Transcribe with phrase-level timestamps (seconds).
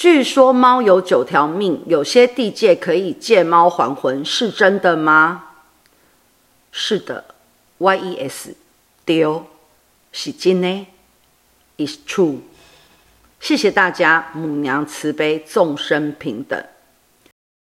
[0.00, 5.50] 据说猫有九条命，有些地界可以借猫还魂，是真的吗？
[6.72, 7.22] 是的
[7.78, 8.54] ，yes，
[9.04, 9.42] 对，
[10.10, 10.86] 是真的
[11.76, 12.38] ，is true。
[13.40, 16.64] 谢谢大家，母娘慈悲，众生平等。